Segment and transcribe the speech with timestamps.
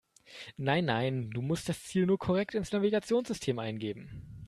[0.57, 4.39] Nein, nein, du musst das Ziel nur korrekt ins Navigationssystem eingeben.